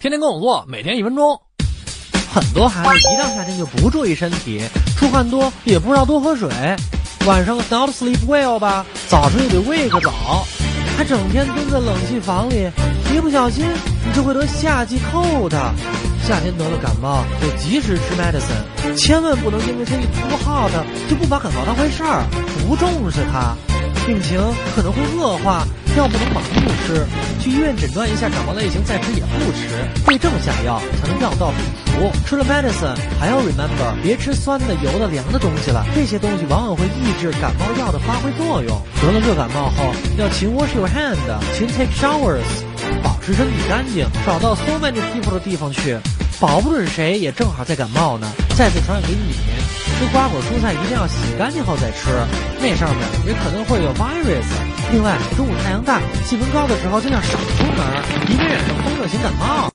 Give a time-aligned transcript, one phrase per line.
[0.00, 1.40] 天天跟我做，每天一分钟。
[2.32, 4.62] 很多孩子一到夏天就不注意身体，
[4.96, 6.48] 出汗多，也不知道多喝水，
[7.26, 10.46] 晚上 not sleep well 吧，早上又得喂个早，
[10.96, 12.70] 还整天蹲在冷气房里，
[13.12, 13.66] 一不小心
[14.06, 15.50] 你就会得夏季 cold。
[15.50, 20.70] 夏天得了感冒，得及时吃 medicine，千万不能因为天气 too hot
[21.10, 22.22] 就不把感冒当回事儿，
[22.60, 23.56] 不重视它。
[24.08, 24.40] 病情
[24.74, 27.06] 可能会恶化，药不能盲目吃，
[27.38, 29.68] 去医院诊断一下感冒类型再吃也不迟，
[30.06, 32.10] 对症下药才能药到病除。
[32.26, 38.80] 吃了 medicine 还要 remember，别吃酸的、油的、凉的东西了，这些东西往往会抑制感冒药的发挥作用。
[39.02, 41.18] 得了热感冒后要勤 wash your hand，
[41.54, 42.40] 勤 take showers，
[43.02, 45.98] 保持身体干净，少到 so many people 的地方去，
[46.40, 49.32] 保不准谁也正好在感冒呢，再次传染给你。
[49.98, 52.10] 吃瓜果蔬菜一定要洗干净后再吃，
[52.60, 54.46] 那上面也可能会有 virus。
[54.92, 57.84] 另外，中午太阳大、气温高的时候尽量少出门，
[58.30, 59.66] 以免染上风热型感冒。